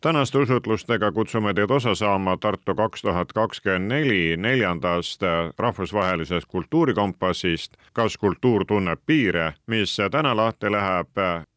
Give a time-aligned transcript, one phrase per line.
[0.00, 5.22] tänaste usutlustega kutsume teid osa saama Tartu kaks tuhat kakskümmend neli neljandast
[5.58, 11.08] rahvusvahelisest kultuurikompassist Kas kultuur tunneb piire, mis täna lahti läheb.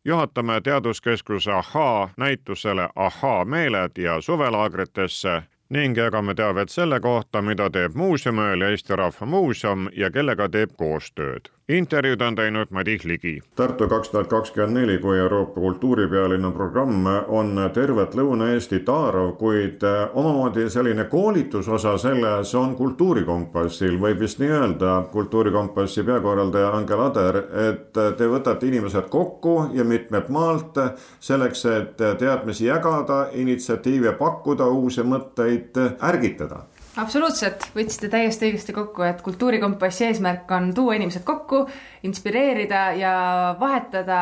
[0.05, 7.95] juhatame Teaduskeskuse Ahhaa näitusele Ahhaa meeled ja suvelaagritesse ning jagame teavet selle kohta, mida teeb
[7.95, 11.47] Muuseumööl Eesti Rahva Muuseum ja kellega teeb koostööd
[11.77, 13.41] intervjuud on teinud Madis Ligi.
[13.55, 20.69] Tartu kaks tuhat kakskümmend neli kui Euroopa kultuuripealinna programm on tervet Lõuna-Eestit haarav, kuid omamoodi
[20.69, 28.27] selline koolitusosa selles on Kultuurikompassil, võib vist nii öelda, Kultuurikompassi peakorraldaja Angel Ader, et te
[28.27, 30.79] võtate inimesed kokku ja mitmelt maalt
[31.19, 35.60] selleks, et teadmisi jagada, initsiatiive pakkuda, uusi mõtteid
[36.01, 36.65] ärgitada
[36.99, 41.63] absoluutselt, võtsite täiesti õigesti kokku, et Kultuurikompassi eesmärk on tuua inimesed kokku,
[42.07, 43.13] inspireerida ja
[43.59, 44.19] vahetada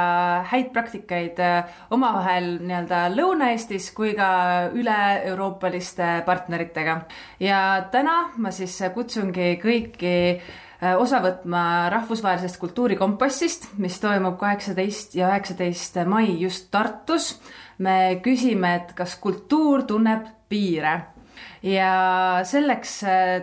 [0.52, 4.30] häid praktikaid äh, omavahel nii-öelda Lõuna-Eestis kui ka
[4.78, 7.02] üle-euroopaliste partneritega.
[7.42, 7.59] ja
[7.92, 16.03] täna ma siis kutsungi kõiki äh, osa võtma rahvusvahelisest kultuurikompassist, mis toimub kaheksateist ja üheksateist
[16.06, 17.40] mai just Tartus.
[17.80, 21.00] me küsime, et kas kultuur tunneb piire
[21.64, 23.40] ja selleks äh,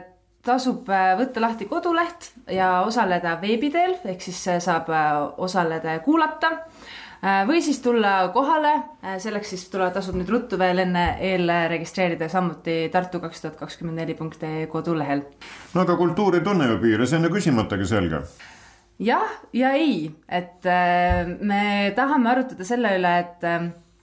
[0.46, 4.90] tasub äh, võtta lahti koduleht ja osaleda veebi teel, ehk siis äh, saab
[5.36, 6.52] osaleda ja kuulata.
[7.48, 8.70] või siis tulla kohale,
[9.18, 14.14] selleks siis tuleb, tasub nüüd ruttu veel enne eelregistreerida samuti Tartu kaks tuhat kakskümmend neli
[14.14, 15.22] punkt ee kodulehel.
[15.74, 18.20] no aga kultuur ei tunne ju piire, see on ju küsimatagi selge
[19.00, 20.68] jah ja ei, et
[21.40, 23.48] me tahame arutada selle üle, et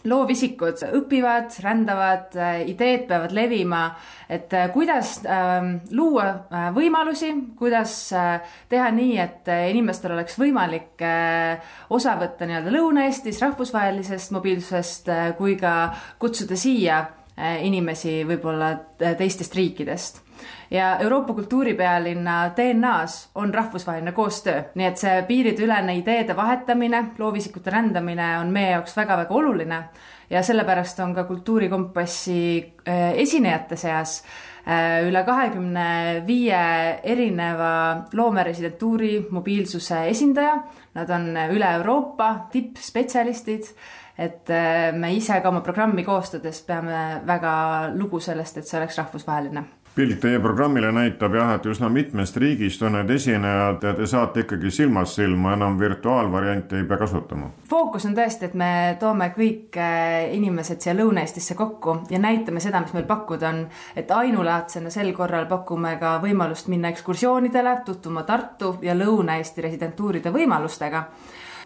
[0.10, 2.36] loovisikud õpivad, rändavad,
[2.68, 3.86] ideed peavad levima,
[4.30, 5.64] et äh, kuidas äh,
[5.96, 11.64] luua äh, võimalusi, kuidas äh, teha nii, et äh, inimestel oleks võimalik äh,
[11.94, 19.56] osa võtta nii-öelda Lõuna-Eestis rahvusvahelisest mobiilsusest äh, kui ka kutsuda siia äh, inimesi võib-olla teistest
[19.60, 20.24] riikidest
[20.72, 28.38] ja Euroopa kultuuripealinna DNA-s on rahvusvaheline koostöö, nii et see piirideülene ideede vahetamine, loovisikute rändamine
[28.40, 29.84] on meie jaoks väga-väga oluline.
[30.30, 34.24] Ja sellepärast on ka Kultuurikompassi äh, esinejate seas
[34.68, 36.62] äh, üle kahekümne viie
[37.04, 37.74] erineva
[38.14, 40.56] loomeresidentuuri mobiilsuse esindaja.
[40.96, 43.70] Nad on üle Euroopa tippspetsialistid.
[44.18, 47.54] Et äh, me ise ka oma programmi koostades peame väga
[47.94, 49.66] lugu sellest, et see oleks rahvusvaheline
[49.96, 54.44] pilt teie programmile näitab jah, et üsna mitmest riigist on need esinejad ja te saate
[54.44, 57.52] ikkagi silmast silma, enam virtuaalvarianti ei pea kasutama.
[57.70, 62.82] fookus on tõesti, et me toome kõik äh, inimesed siia Lõuna-Eestisse kokku ja näitame seda,
[62.82, 63.64] mis meil pakkuda on.
[63.96, 71.06] et ainulaadsena sel korral pakume ka võimalust minna ekskursioonidele, tutvuma Tartu ja Lõuna-Eesti residentuuride võimalustega.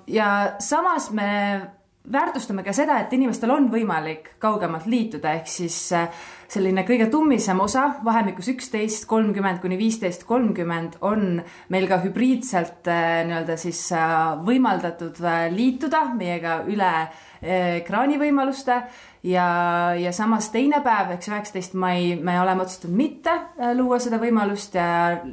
[0.07, 1.76] ja samas me
[2.11, 6.07] väärtustame ka seda, et inimestel on võimalik kaugemalt liituda, ehk siis äh,
[6.47, 11.41] selline kõige tummisem osa vahemikus üksteist kolmkümmend kuni viisteist kolmkümmend on
[11.73, 14.15] meil ka hübriidselt äh, nii-öelda siis äh,
[14.47, 15.19] võimaldatud
[15.55, 16.93] liituda meiega üle
[17.37, 18.79] ekraanivõimaluste
[19.27, 24.19] ja, ja samas teine päev, eks üheksateist mai, me oleme otsustanud mitte äh, luua seda
[24.21, 24.87] võimalust ja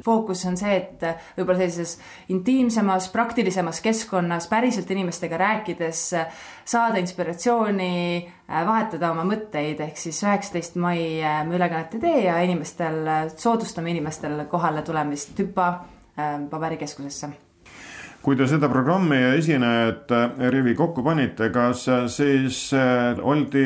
[0.05, 1.95] fookus on see, et äh, võib-olla sellises
[2.33, 7.95] intiimsemas, praktilisemas keskkonnas päriselt inimestega rääkides äh, saada inspiratsiooni,
[8.49, 10.99] vahetada oma mõtteid, ehk siis üheksateist mai
[11.47, 13.01] me ülekannet ei tee ja inimestel,
[13.37, 15.71] soodustame inimestel kohale tulemist Tüpa
[16.49, 17.44] paberikeskusesse
[18.25, 23.65] kui te seda programmi ja esinejate rivi kokku panite, kas siis äh, oldi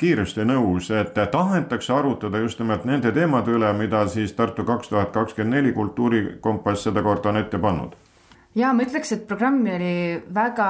[0.00, 5.14] kiiresti nõus, et tahetakse arutada just nimelt nende teemade üle, mida siis Tartu kaks tuhat
[5.14, 7.94] kakskümmend neli kultuurikompass sedakorda on ette pannud?
[8.58, 9.94] ja ma ütleks, et programmi oli
[10.34, 10.68] väga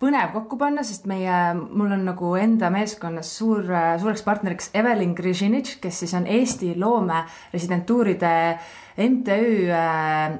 [0.00, 3.68] põnev kokku panna, sest meie, mul on nagu enda meeskonnas suur,
[4.00, 7.20] suureks partneriks Evelin Grižinitš, kes siis on Eesti loome
[7.52, 8.36] residentuuride
[8.96, 9.40] MTÜ
[9.76, 10.36] äh,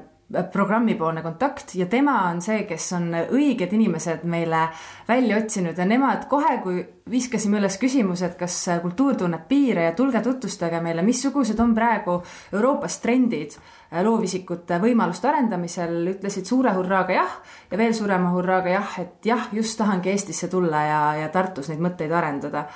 [0.51, 4.65] programmipoolne kontakt ja tema on see, kes on õiged inimesed meile
[5.07, 9.93] välja otsinud ja nemad kohe, kui viskasime üles küsimuse, et kas kultuur tunneb piire ja
[9.95, 12.17] tulge tutvustage meile, missugused on praegu
[12.51, 13.55] Euroopas trendid
[14.03, 17.39] loovisikute võimaluste arendamisel, ütlesid suure hurraaga jah
[17.71, 21.79] ja veel suurema hurraaga jah, et jah, just tahangi Eestisse tulla ja, ja Tartus neid
[21.87, 22.67] mõtteid arendada.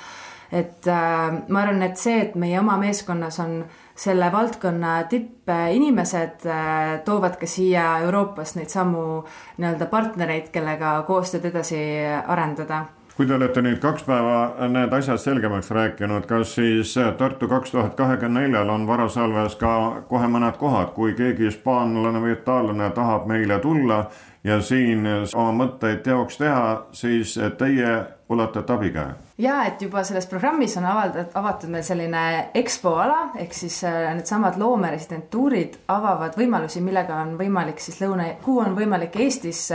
[0.52, 6.46] et äh, ma arvan, et see, et meie oma meeskonnas on äh, selle valdkonna tippinimesed
[6.46, 9.22] äh, toovad ka siia Euroopas neid samu
[9.58, 11.82] nii-öelda partnereid, kellega koostööd edasi
[12.26, 12.86] arendada
[13.22, 17.94] kui te olete nüüd kaks päeva need asjad selgemaks rääkinud, kas siis Tartu kaks tuhat
[17.94, 19.74] kahekümne neljal on varasalves ka
[20.08, 24.00] kohe mõned kohad, kui keegi hispaanlane või itaallane tahab meile tulla
[24.42, 25.06] ja siin
[25.38, 26.66] oma mõtteid teoks teha,
[26.98, 27.94] siis teie
[28.26, 29.14] ulatate abikäe?
[29.38, 32.26] ja et juba selles programmis on avaldatud, avatud meil selline
[32.58, 38.66] EXPO ala ehk siis äh, needsamad loomeresidentuurid avavad võimalusi, millega on võimalik siis lõuna, kuhu
[38.66, 39.68] on võimalik Eestis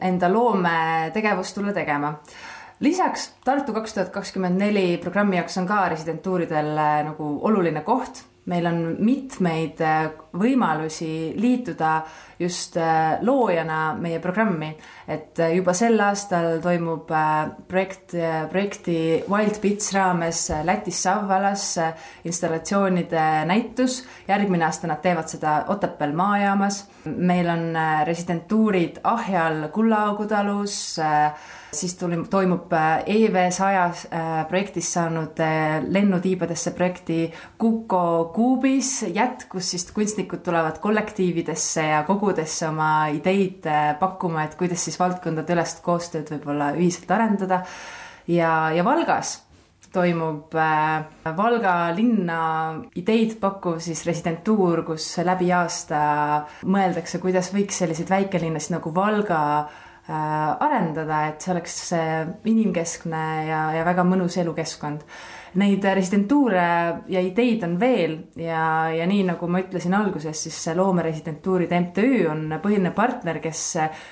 [0.00, 2.16] enda loometegevust tulla tegema
[2.80, 8.24] lisaks Tartu kaks tuhat kakskümmend neli programmi jaoks on ka residentuuridel äh, nagu oluline koht.
[8.50, 12.00] Meil on mitmeid äh, võimalusi liituda
[12.40, 14.76] just äh, loojana meie programmi.
[15.08, 17.10] et äh, juba sel aastal toimub
[17.68, 18.14] projekt,
[18.50, 21.78] projekti Wild Bits raames Lätis Savvalas
[22.24, 24.04] installatsioonide näitus.
[24.28, 26.84] järgmine aasta nad teevad seda Otepääl maajaamas.
[27.04, 27.76] meil on
[28.06, 30.96] residentuurid Ahjal Kullaaugu talus
[31.72, 32.72] siis tuli, toimub
[33.06, 34.06] EV sajas
[34.48, 35.38] projektist saanud
[35.88, 44.44] lennutiibadesse projekti Kuko kuubis jätkus, siis kunstnikud tulevad kollektiividesse ja kogudesse oma ideid äh, pakkuma,
[44.44, 47.62] et kuidas siis valdkondade ülest koostööd võib-olla ühiselt arendada.
[48.28, 49.40] ja, ja Valgas
[49.92, 52.40] toimub äh, Valga linna
[52.94, 56.00] ideid pakkuv siis residentuur, kus läbi aasta
[56.62, 61.76] mõeldakse, kuidas võiks selliseid väikelinnasid nagu Valga äh, arendada, et see oleks
[62.44, 65.06] inimkeskne ja, ja väga mõnus elukeskkond
[65.58, 66.64] neid residentuure
[67.10, 72.44] ja ideid on veel ja, ja nii nagu ma ütlesin alguses, siis loomeresidentuuride MTÜ on
[72.62, 73.64] põhiline partner, kes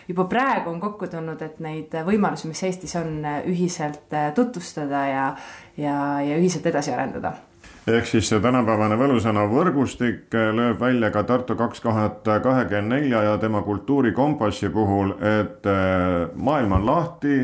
[0.09, 5.29] juba praegu on kokku tulnud, et neid võimalusi, mis Eestis on, ühiselt tutvustada ja,
[5.77, 7.37] ja, ja ühiselt edasi arendada.
[7.89, 13.39] Ehk siis see tänapäevane võlusõna võrgustik lööb välja ka Tartu kaks tuhat kahekümne nelja ja
[13.41, 15.65] tema kultuurikompassi puhul, et
[16.37, 17.39] maailm on lahti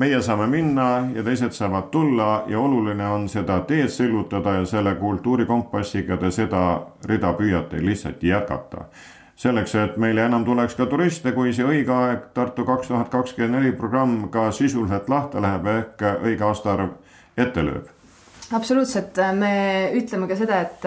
[0.00, 4.94] meie saame minna ja teised saavad tulla ja oluline on seda teed sillutada ja selle
[4.94, 6.62] kultuurikompassiga te seda
[7.08, 8.84] rida püüate lihtsalt jätkata.
[9.36, 13.56] selleks, et meile enam tuleks ka turiste, kui see õige aeg Tartu kaks tuhat kakskümmend
[13.56, 16.92] neli programm ka sisuliselt lahti läheb ehk õige aastaarv
[17.36, 17.99] ette lööb
[18.56, 19.52] absoluutselt, me
[19.96, 20.86] ütleme ka seda, et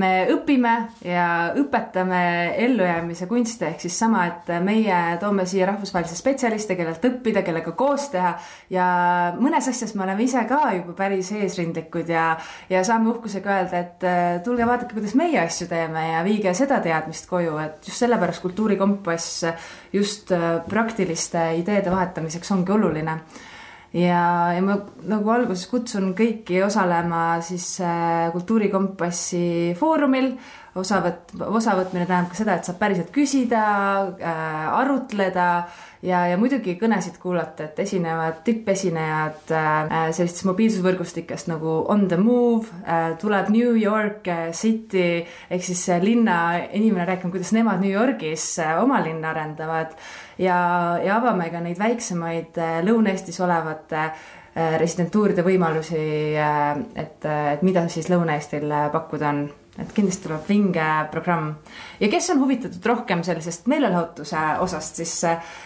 [0.00, 0.72] me õpime
[1.04, 1.26] ja
[1.58, 2.20] õpetame
[2.62, 8.08] ellujäämise kunste, ehk siis sama, et meie toome siia rahvusvahelisi spetsialiste, kellelt õppida, kellega koos
[8.14, 8.32] teha.
[8.72, 8.86] Ja
[9.40, 12.30] mõnes asjas me oleme ise ka juba päris eesrindlikud ja,
[12.70, 14.08] ja saame uhkusega öelda, et
[14.46, 19.44] tulge vaadake, kuidas meie asju teeme ja viige seda teadmist koju, et just sellepärast Kultuurikompass
[19.92, 20.30] just
[20.70, 23.18] praktiliste ideede vahetamiseks ongi oluline
[23.92, 24.76] ja, ja ma
[25.10, 30.34] nagu alguses kutsun kõiki osalema siis äh, Kultuurikompassi foorumil.
[30.78, 33.62] Osavõtt, osavõtmine tähendab ka seda, et saab päriselt küsida
[34.14, 35.46] äh,, arutleda
[36.06, 42.70] ja, ja muidugi kõnesid kuulata, et esinevad tippesinejad äh, sellistest mobiilsusvõrgustikest nagu On the Move
[42.84, 46.40] äh,, tuleb New York äh, City ehk siis äh, linna
[46.70, 49.98] inimene rääkima, kuidas nemad New Yorgis äh, oma linna arendavad
[50.40, 50.58] ja,
[51.04, 56.02] ja avame ka neid väiksemaid äh, Lõuna-Eestis olevate äh, residentuuride võimalusi,
[56.38, 59.44] äh, et, et mida siis Lõuna-Eestil pakkuda on
[59.80, 61.54] et kindlasti tuleb vinge programm.
[62.00, 65.14] ja kes on huvitatud rohkem sellisest meelelahutuse osast, siis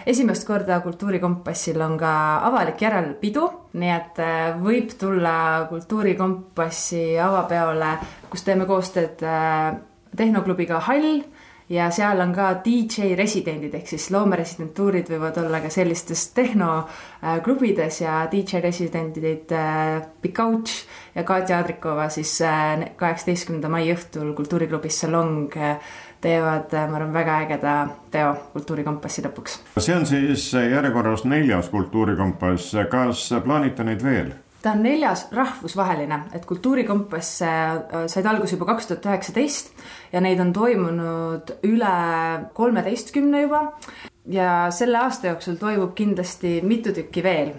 [0.06, 2.12] esimest korda Kultuurikompassil on ka
[2.46, 4.22] avalik järelpidu, nii et
[4.62, 7.96] võib tulla Kultuurikompassi avapeole,
[8.30, 9.24] kus teeme koostööd
[10.14, 11.24] Tehnoklubiga Hall
[11.68, 18.18] ja seal on ka DJ residendid ehk siis loomeresidentuurid võivad olla ka sellistes tehnoklubides ja
[18.32, 25.56] DJ residendid äh, Big Couch ja Katja Adrikova siis äh, kaheksateistkümnenda mai õhtul kultuuriklubis Salong
[25.56, 25.78] äh,
[26.24, 27.74] teevad, ma arvan, väga ägeda
[28.12, 29.58] teo Kultuurikompassi lõpuks.
[29.78, 34.32] see on siis järjekorras neljas Kultuurikompass, kas plaanite neid veel?
[34.64, 39.74] Ta on neljas rahvusvaheline, et Kultuurikompass said alguse juba kaks tuhat üheksateist
[40.12, 41.94] ja neid on toimunud üle
[42.56, 43.66] kolmeteistkümne juba.
[44.24, 47.52] ja selle aasta jooksul toimub kindlasti mitu tükki veel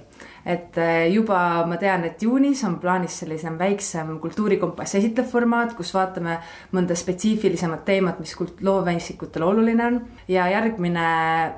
[0.46, 5.90] et äh, juba ma tean, et juunis on plaanis sellisem väiksem kultuurikompass esitlev formaat, kus
[5.96, 6.38] vaatame
[6.76, 10.00] mõnda spetsiifilisemat teemat, mis looveisikutele oluline on.
[10.28, 11.06] ja järgmine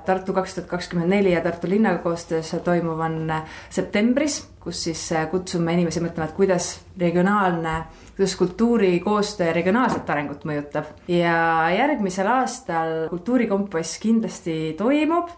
[0.07, 3.33] Tartu kaks tuhat kakskümmend neli ja Tartu linnaga koostöös toimuv on
[3.69, 7.79] septembris, kus siis äh, kutsume inimesi mõtlema, et kuidas regionaalne
[8.17, 15.29] kuidas kultuuri koostöö regionaalset arengut mõjutab ja järgmisel aastal Kultuurikompass kindlasti toimub.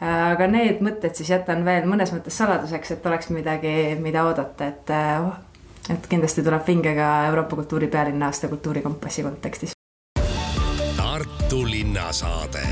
[0.00, 4.92] aga need mõtted siis jätan veel mõnes mõttes saladuseks, et oleks midagi, mida oodata, et
[5.18, 5.34] oh,
[5.90, 9.74] et kindlasti tuleb vinge ka Euroopa kultuuripealinna aasta Kultuurikompassi kontekstis.
[10.96, 12.62] Tartu linnasaade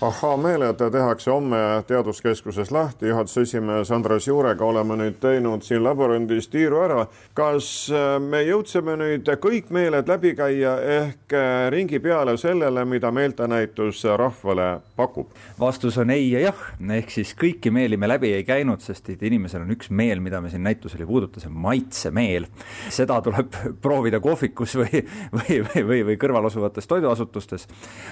[0.00, 6.78] ahhaa-meeled tehakse homme Teaduskeskuses lahti, juhatuse esimees Andres Juurega oleme nüüd teinud siin labürindis tiiru
[6.84, 7.06] ära.
[7.34, 13.10] kas äh, me jõudsime nüüd kõik meeled läbi käia ehk äh, ringi peale sellele, mida
[13.10, 15.32] meeltenäitus rahvale pakub?
[15.58, 16.62] vastus on ei ja jah,
[16.98, 20.40] ehk siis kõiki meeli me läbi ei käinud, sest et inimesel on üks meel, mida
[20.40, 22.46] me siin näitusel ei puuduta, see on maitsemeel.
[22.94, 23.50] seda tuleb
[23.84, 25.02] proovida kohvikus või,
[25.34, 27.66] või, või, või, või kõrval asuvates toiduasutustes.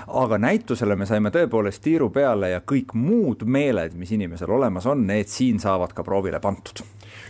[0.09, 4.87] aga näitusele me saime tõepoolest alles tiiru peale ja kõik muud meeled, mis inimesel olemas
[4.87, 6.83] on, need siin saavad ka proovile pandud.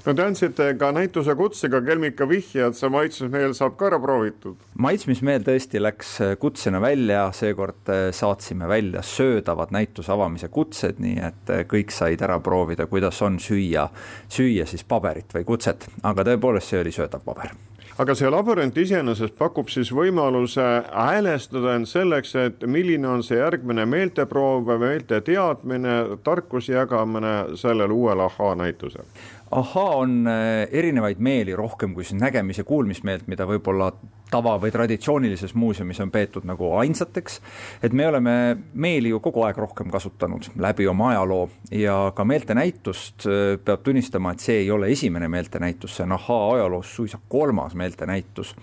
[0.06, 4.56] no te andsite ka näituse kutsega kelmika vihje, et see maitsmismeel saab ka ära proovitud.
[4.78, 11.90] maitsmismeel tõesti läks kutsena välja, seekord saatsime välja söödavad näituse avamise kutsed, nii et kõik
[11.90, 13.88] said ära proovida, kuidas on süüa,
[14.28, 17.54] süüa siis paberit või kutset, aga tõepoolest, see oli söödav paber
[17.98, 23.86] aga see labürint iseenesest pakub siis võimaluse häälestada end selleks, et milline on see järgmine
[23.88, 29.08] meelteproov, meelte teadmine, tarkuse jagamine sellel uuel ahhaa-näitusel
[29.50, 33.92] ahhaa on äh, erinevaid meeli rohkem kui siis nägemis- ja kuulmismeelt, mida võib-olla
[34.30, 37.40] tava- või traditsioonilises muuseumis on peetud nagu ainsateks.
[37.82, 43.26] et me oleme meeli ju kogu aeg rohkem kasutanud läbi oma ajaloo ja ka meeltenäitust
[43.26, 47.74] äh, peab tunnistama, et see ei ole esimene meeltenäitus, see on ahhaa ajaloos suisa kolmas
[47.74, 48.56] meeltenäitus.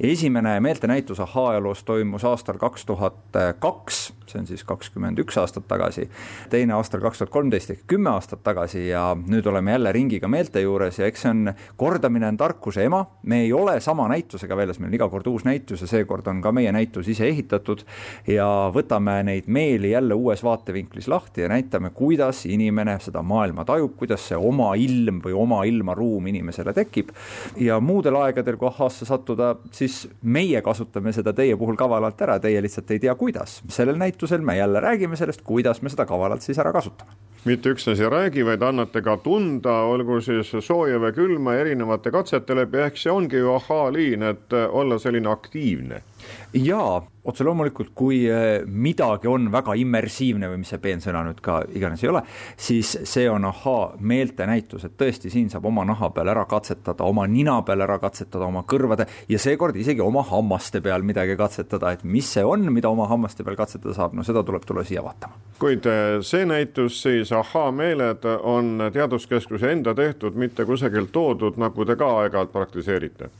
[0.00, 3.14] esimene meeltenäitus ahhaa ajaloos toimus aastal kaks tuhat
[3.58, 6.08] kaks, see on siis kakskümmend üks aastat tagasi,
[6.50, 10.60] teine aastal kaks tuhat kolmteist ehk kümme aastat tagasi ja nüüd oleme jälle ringiga meelte
[10.60, 14.80] juures ja eks see on, kordamine on tarkuse ema, me ei ole sama näitusega väljas,
[14.80, 17.82] meil on iga kord uus näitus ja seekord on ka meie näitus ise ehitatud
[18.30, 23.96] ja võtame neid meeli jälle uues vaatevinklis lahti ja näitame, kuidas inimene seda maailma tajub,
[23.96, 27.12] kuidas see oma ilm või oma ilmaruum inimesele tekib.
[27.60, 32.62] ja muudel aegadel, kui ahhaasse sattuda, siis meie kasutame seda teie puhul kavalalt ära, teie
[32.62, 33.62] lihtsalt ei tea, kuidas.
[33.68, 38.00] sellel näitusel me jälle räägime sellest, kuidas me seda kavalalt siis ära kasutame mitte üksnes
[38.02, 42.98] ei räägi, vaid annate ka tunda, olgu siis sooja või külma erinevate katsete läbi, ehk
[42.98, 46.02] see ongi ju ahhaa-liin, et olla selline aktiivne
[46.52, 51.58] jaa, otse loomulikult, kui äh, midagi on väga immersiivne või mis see peensõna nüüd ka
[51.74, 52.22] iganes ei ole,
[52.60, 57.26] siis see on ahaa meeltenäitus, et tõesti siin saab oma naha peal ära katsetada, oma
[57.30, 62.04] nina peal ära katsetada, oma kõrvade ja seekord isegi oma hammaste peal midagi katsetada, et
[62.06, 65.42] mis see on, mida oma hammaste peal katsetada saab, no seda tuleb tulla siia vaatama.
[65.58, 71.84] kuid äh, see näitus siis ahaa meeled on Teaduskeskuse enda tehtud, mitte kusagilt toodud, nagu
[71.84, 73.30] te ka aeg-ajalt praktiseerite?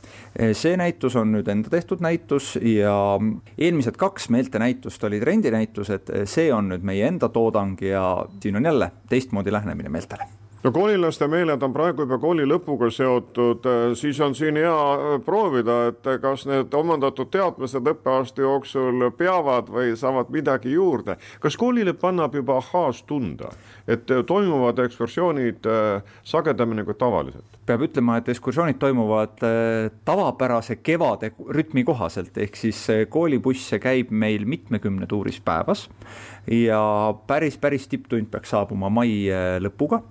[0.53, 6.73] see näitus on nüüd enda tehtud näitus ja eelmised kaks meeltenäitust olid rendinäitused, see on
[6.73, 10.27] nüüd meie enda toodang ja siin on jälle teistmoodi lähenemine meeltele
[10.67, 16.09] no koolilaste meeled on praegu juba kooli lõpuga seotud, siis on siin hea proovida, et
[16.21, 21.17] kas need omandatud teadmised õppeaasta jooksul peavad või saavad midagi juurde.
[21.39, 23.51] kas koolile annab juba ahhaas tunda,
[23.87, 25.69] et toimuvad ekskursioonid
[26.23, 27.56] sagedamini kui tavaliselt?
[27.67, 34.11] Peab ütlema, et ekskursioonid toimuvad äh, tavapärase kevade rütmi kohaselt, ehk siis äh, koolibusse käib
[34.11, 35.87] meil mitmekümne tuuris päevas
[36.51, 36.81] ja
[37.27, 40.01] päris, päris tipptund peaks saabuma mai äh, lõpuga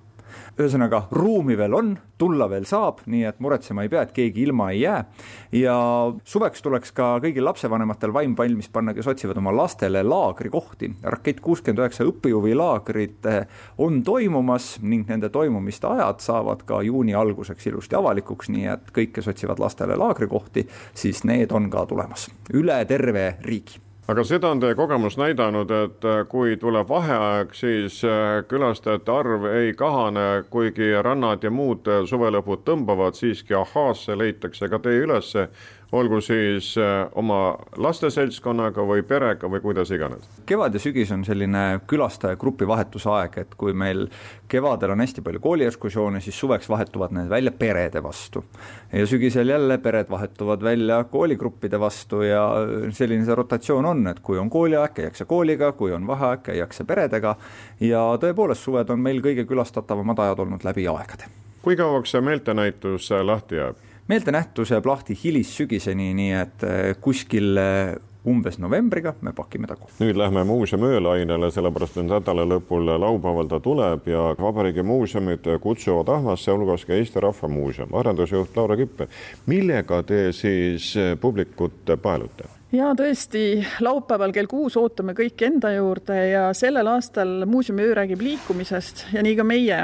[0.56, 4.70] ühesõnaga, ruumi veel on, tulla veel saab, nii et muretsema ei pea, et keegi ilma
[4.72, 5.04] ei jää.
[5.52, 5.76] ja
[6.24, 10.92] suveks tuleks ka kõigil lapsevanematel vaim valmis panna, kes otsivad oma lastele laagrikohti.
[11.02, 13.46] rakett kuuskümmend üheksa õppejuhilaagrid eh,
[13.78, 19.12] on toimumas ning nende toimumiste ajad saavad ka juuni alguseks ilusti avalikuks, nii et kõik,
[19.16, 24.60] kes otsivad lastele laagrikohti, siis need on ka tulemas üle terve riigi aga seda on
[24.62, 30.92] teie kogemus näidanud, et äh, kui tuleb vaheaeg, siis äh, külastajate arv ei kahane, kuigi
[31.02, 35.48] rannad ja muud äh, suvelõbud tõmbavad, siiski ahhaasse leitakse ka tee ülesse
[35.92, 36.72] olgu siis
[37.14, 40.24] oma lasteseltskonnaga või perega või kuidas iganes.
[40.46, 44.08] kevad ja sügis on selline külastajagrupi vahetuse aeg, et kui meil
[44.50, 48.44] kevadel on hästi palju kooliekskursioone, siis suveks vahetuvad need välja perede vastu.
[48.92, 52.42] ja sügisel jälle pered vahetuvad välja kooligruppide vastu ja
[52.90, 57.36] selline see rotatsioon on, et kui on kooliaeg, käiakse kooliga, kui on vaheaeg, käiakse peredega
[57.80, 61.30] ja tõepoolest, suved on meil kõige külastatavamad ajad olnud läbi aegade.
[61.62, 63.76] kui kauaks see meeltenäitus lahti jääb?
[64.08, 69.88] meeltenähtus jääb lahti hilissügiseni, nii et eh, kuskil eh, umbes novembriga me pakime tagu.
[69.98, 76.10] nüüd lähme muuseumi öölainele, sellepärast et nädala lõpul laupäeval ta tuleb ja Vabariigi muuseumid kutsuvad
[76.16, 77.94] ahvast, sealhulgas ka Eesti Rahva Muuseum.
[77.94, 79.08] arendusjuht Laura Kippe,
[79.46, 82.55] millega te siis eh, publikut paelute?
[82.72, 88.22] Ja tõesti, laupäeval kell kuus ootame kõiki enda juurde ja sellel aastal Muuseumi öö räägib
[88.24, 89.78] liikumisest ja nii ka meie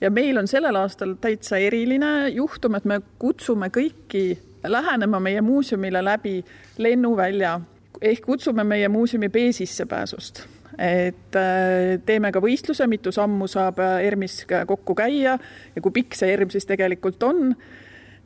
[0.00, 6.02] ja meil on sellel aastal täitsa eriline juhtum, et me kutsume kõiki lähenema meie muuseumile
[6.04, 6.38] läbi
[6.78, 7.58] lennuvälja
[8.02, 10.44] ehk kutsume meie muuseumi B sissepääsust.
[10.78, 15.38] et äh, teeme ka võistluse, mitu sammu saab ERM-is kokku käia
[15.74, 17.56] ja kui pikk see ERM siis tegelikult on.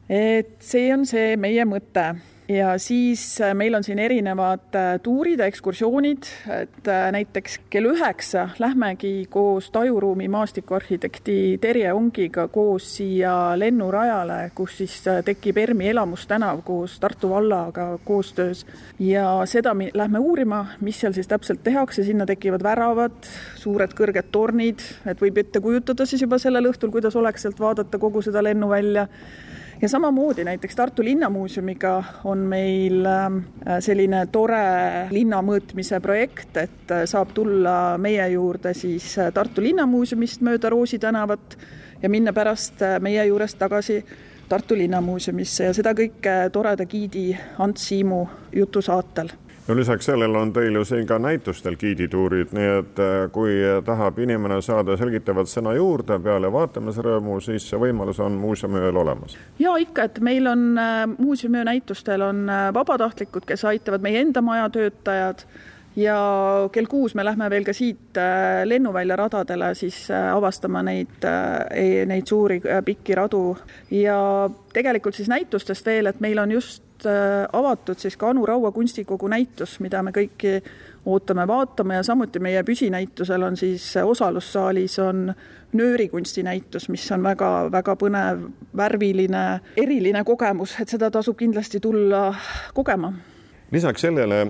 [0.09, 2.11] et see on see meie mõte
[2.57, 6.27] ja siis äh, meil on siin erinevad äh, tuurid ja ekskursioonid,
[6.61, 14.77] et äh, näiteks kell üheksa lähmegi koos tajuruumi maastikuarhitekti Terje Ongiga koos siia lennurajale, kus
[14.83, 18.67] siis tekib ERMi elamustänav koos Tartu vallaga koostöös.
[18.99, 23.17] ja seda me lähme uurima, mis seal siis täpselt tehakse, sinna tekivad väravad,
[23.57, 27.99] suured kõrged tornid, et võib ette kujutada siis juba sellel õhtul, kuidas oleks sealt vaadata
[27.99, 29.09] kogu seda lennuvälja
[29.83, 33.39] ja samamoodi näiteks Tartu Linnamuuseumiga on meil ähm,
[33.81, 40.45] selline tore linna mõõtmise projekt, et äh, saab tulla meie juurde siis äh, Tartu Linnamuuseumist
[40.47, 41.59] mööda Roosi tänavat
[42.03, 43.99] ja minna pärast äh, meie juurest tagasi
[44.49, 48.23] Tartu Linnamuuseumisse ja seda kõike toreda giidi Ants Siimu
[48.55, 49.35] jutusaatel
[49.69, 54.19] no lisaks sellele on teil ju siin ka näitustel giidituurid, nii et äh, kui tahab
[54.19, 59.37] inimene saada selgitavat sõna juurde peale vaatamisrõõmu, siis see võimalus on muuseumiööl olemas.
[59.59, 64.43] ja ikka, et meil on äh, muuseumiöö näitustel on äh, vabatahtlikud, kes aitavad meie enda
[64.43, 65.47] maja töötajad
[65.97, 66.19] ja
[66.73, 68.19] kell kuus me lähme veel ka siit
[68.65, 73.57] lennuvälja radadele siis avastama neid, e-, neid suuri pikki radu.
[73.91, 78.71] Ja tegelikult siis näitustest veel, et meil on just Äh, avatud siis ka Anu Raua
[78.73, 80.61] kunstikogu näitus, mida me kõiki
[81.07, 85.33] ootame vaatama ja samuti meie püsinäitusel on siis osalussaalis on
[85.73, 88.47] nöörikunstinäitus, mis on väga-väga põnev,
[88.77, 89.43] värviline,
[89.83, 92.29] eriline kogemus, et seda tasub kindlasti tulla
[92.75, 93.13] kogema
[93.73, 94.41] lisaks sellele,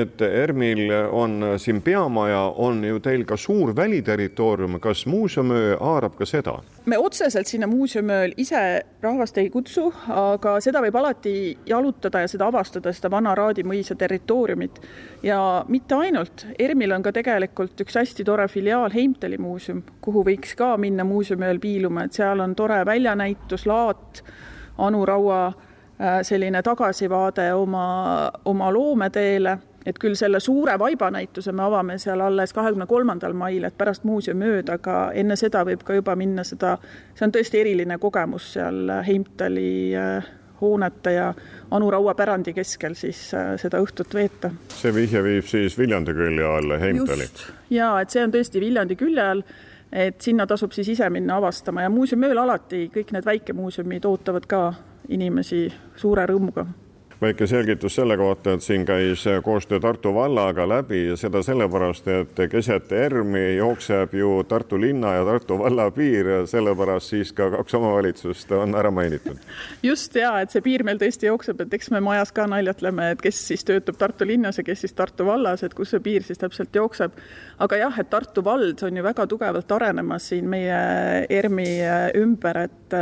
[0.00, 6.26] et ERM-il on siin peamaja, on ju teil ka suur väliterritoorium, kas muuseumöö haarab ka
[6.26, 6.58] seda?
[6.88, 8.60] me otseselt sinna muuseumööl ise
[9.02, 11.34] rahvast ei kutsu, aga seda võib alati
[11.66, 14.80] jalutada ja seda avastada, seda vana Raadi mõisa territooriumit.
[15.22, 20.54] ja mitte ainult, ERM-il on ka tegelikult üks hästi tore filiaal, Heimtali muuseum, kuhu võiks
[20.56, 24.22] ka minna muuseumööl piiluma, et seal on tore väljanäitus, laat,
[24.78, 25.52] Anu Raua
[26.22, 27.86] selline tagasivaade oma,
[28.44, 29.56] oma loometeele,
[29.86, 34.70] et küll selle suure vaibanäituse me avame seal alles kahekümne kolmandal mail, et pärast muuseumööd,
[34.70, 36.76] aga enne seda võib ka juba minna seda,
[37.18, 40.28] see on tõesti eriline kogemus seal Heimtali äh,
[40.60, 41.30] hoonete ja
[41.70, 44.50] Anu Raua pärandi keskel siis äh, seda õhtut veeta.
[44.74, 47.30] see vihje viib siis Viljandi külje alla, Heimtali?
[47.70, 49.42] jaa, et see on tõesti Viljandi külje all,
[49.92, 54.62] et sinna tasub siis ise minna avastama ja muuseumööl alati kõik need väikemuuseumid ootavad ka
[55.08, 55.66] inimesi
[55.96, 56.66] suure rõõmuga
[57.20, 62.42] väike selgitus selle kohta, et siin käis koostöö Tartu vallaga läbi ja seda sellepärast, et
[62.50, 67.74] keset ERM-i jookseb ju Tartu linna ja Tartu valla piir ja sellepärast siis ka kaks
[67.74, 69.36] omavalitsust on ära mainitud.
[69.82, 73.22] just ja et see piir meil tõesti jookseb, et eks me majas ka naljatleme, et
[73.22, 76.38] kes siis töötab Tartu linnas ja kes siis Tartu vallas, et kus see piir siis
[76.38, 77.18] täpselt jookseb.
[77.58, 81.68] aga jah, et Tartu vald on ju väga tugevalt arenemas siin meie ERM-i
[82.14, 82.98] ümber, et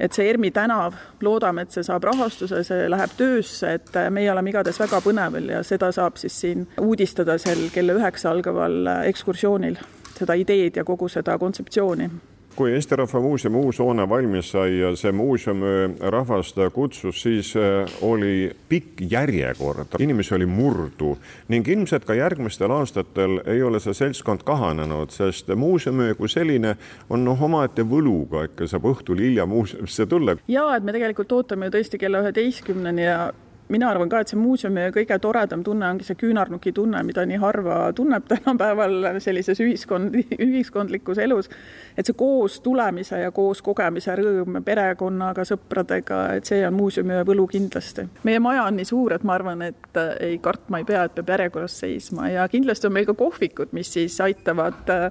[0.00, 4.52] et see ERMi tänav, loodame, et see saab rahastuse, see läheb töösse, et meie oleme
[4.52, 9.80] igatahes väga põnevil ja seda saab siis siin uudistada sel kella üheksa algaval ekskursioonil,
[10.18, 12.10] seda ideed ja kogu seda kontseptsiooni
[12.56, 15.62] kui Eesti Rahva Muuseumi uus hoone valmis sai ja see muuseum
[16.00, 21.14] rahvast kutsus, siis äh, oli pikk järjekord, inimesi oli murdu
[21.52, 26.76] ning ilmselt ka järgmistel aastatel ei ole see seltskond kahanenud, sest muuseum kui selline
[27.10, 30.36] on noh, omaette võluga, ikka saab õhtul hilja muuseumisse tulla.
[30.48, 33.18] ja et me tegelikult ootame ju tõesti kella üheteistkümneni ja
[33.68, 37.38] mina arvan ka, et see muuseumi kõige toredam tunne ongi see küünarnuki tunne, mida nii
[37.42, 40.16] harva tunneb tänapäeval sellises ühiskond,
[40.48, 41.50] ühiskondlikus elus.
[41.96, 47.46] et see koos tulemise ja koos kogemise rõõm perekonnaga, sõpradega, et see on muuseumi võlu
[47.50, 48.06] kindlasti.
[48.24, 51.34] meie maja on nii suur, et ma arvan, et ei kartma ei pea, et peab
[51.36, 55.10] järjekorras seisma ja kindlasti on meil ka kohvikud, mis siis aitavad äh,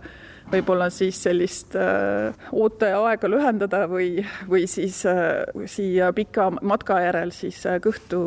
[0.52, 7.62] võib-olla siis sellist äh, ooteaega lühendada või, või siis äh, siia pika matka järel siis
[7.70, 8.22] äh, kõhtu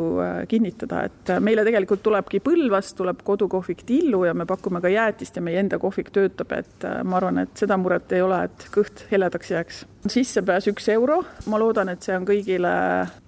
[0.51, 5.43] kinnitada, et meile tegelikult tulebki Põlvast, tuleb kodukohvik Tillu ja me pakume ka jäätist ja
[5.43, 9.53] meie enda kohvik töötab, et ma arvan, et seda muret ei ole, et kõht heledaks
[9.53, 9.85] jääks.
[10.07, 12.73] sissepääs üks euro, ma loodan, et see on kõigile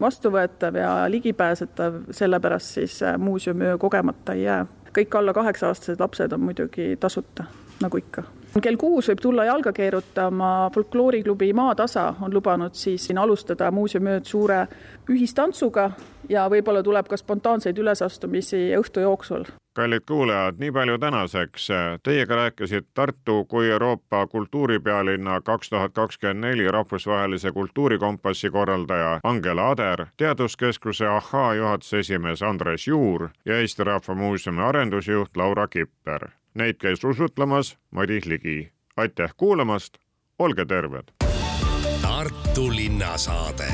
[0.02, 4.66] vastuvõetav ja ligipääsetav, sellepärast siis muuseumiöö kogemata ei jää.
[4.92, 7.48] kõik alla kaheksa-aastased lapsed on muidugi tasuta,
[7.82, 8.24] nagu ikka
[8.60, 14.66] kell kuus võib tulla jalga keerutama, folklooriklubi Maatasa on lubanud siis siin alustada muuseumööd suure
[15.08, 15.92] ühistantsuga
[16.30, 19.46] ja võib-olla tuleb ka spontaanseid ülesastumisi õhtu jooksul.
[19.74, 21.68] kallid kuulajad, nii palju tänaseks.
[22.04, 30.06] Teiega rääkisid Tartu kui Euroopa kultuuripealinna kaks tuhat kakskümmend neli rahvusvahelise kultuurikompassi korraldaja Angela Ader,
[30.18, 37.04] Teaduskeskuse Ahhaa juhatuse esimees Andres Juur ja Eesti Rahva Muuseumi arendusjuht Laura Kipper Neid käis
[37.04, 38.72] usutlemas Madis Ligi.
[38.98, 39.98] aitäh kuulamast,
[40.40, 41.12] olge terved!
[42.02, 43.72] Tartu linnasaade